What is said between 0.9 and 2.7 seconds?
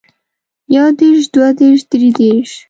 دېرش دوه دېرش درې دېرش